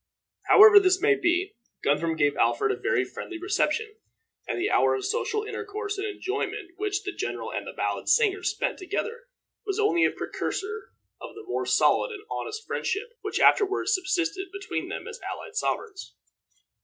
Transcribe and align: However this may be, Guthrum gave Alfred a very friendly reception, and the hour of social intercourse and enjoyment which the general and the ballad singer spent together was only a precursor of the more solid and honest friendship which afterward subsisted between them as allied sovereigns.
However 0.47 0.79
this 0.79 0.99
may 0.99 1.13
be, 1.13 1.53
Guthrum 1.83 2.15
gave 2.15 2.35
Alfred 2.35 2.71
a 2.71 2.75
very 2.75 3.05
friendly 3.05 3.37
reception, 3.37 3.97
and 4.47 4.59
the 4.59 4.71
hour 4.71 4.95
of 4.95 5.05
social 5.05 5.43
intercourse 5.43 5.99
and 5.99 6.07
enjoyment 6.07 6.71
which 6.77 7.03
the 7.03 7.11
general 7.11 7.53
and 7.53 7.67
the 7.67 7.71
ballad 7.73 8.09
singer 8.09 8.41
spent 8.41 8.79
together 8.79 9.27
was 9.63 9.77
only 9.77 10.03
a 10.03 10.09
precursor 10.09 10.93
of 11.21 11.35
the 11.35 11.43
more 11.43 11.67
solid 11.67 12.11
and 12.11 12.23
honest 12.31 12.65
friendship 12.65 13.13
which 13.21 13.39
afterward 13.39 13.89
subsisted 13.89 14.47
between 14.51 14.89
them 14.89 15.07
as 15.07 15.19
allied 15.21 15.55
sovereigns. 15.55 16.15